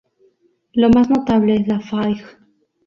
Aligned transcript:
Lo 0.73 0.89
más 0.89 1.11
notable 1.11 1.57
es 1.57 1.67
la 1.67 1.79
"Fight! 1.79 2.25